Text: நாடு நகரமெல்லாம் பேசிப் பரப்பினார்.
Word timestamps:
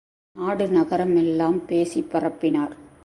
நாடு 0.35 0.67
நகரமெல்லாம் 0.67 1.65
பேசிப் 1.65 2.09
பரப்பினார். 2.11 2.75